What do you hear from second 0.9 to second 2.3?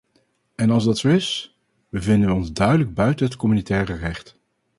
zo is, bevinden